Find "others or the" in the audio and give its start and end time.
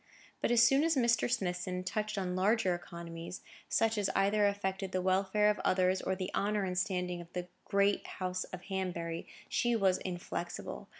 5.59-6.33